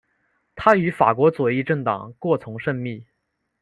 [0.55, 3.05] 他与法国左翼政党过从甚密。